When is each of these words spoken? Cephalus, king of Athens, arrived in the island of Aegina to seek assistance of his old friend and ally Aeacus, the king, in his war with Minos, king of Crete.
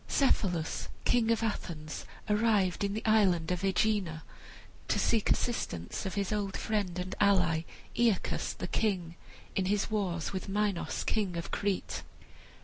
Cephalus, 0.07 0.87
king 1.05 1.29
of 1.29 1.43
Athens, 1.43 2.05
arrived 2.27 2.83
in 2.83 2.95
the 2.95 3.05
island 3.05 3.51
of 3.51 3.63
Aegina 3.63 4.23
to 4.87 4.97
seek 4.97 5.29
assistance 5.29 6.07
of 6.07 6.15
his 6.15 6.33
old 6.33 6.57
friend 6.57 6.97
and 6.97 7.13
ally 7.19 7.65
Aeacus, 7.95 8.53
the 8.53 8.65
king, 8.67 9.15
in 9.55 9.65
his 9.65 9.91
war 9.91 10.19
with 10.33 10.49
Minos, 10.49 11.03
king 11.03 11.37
of 11.37 11.51
Crete. 11.51 12.01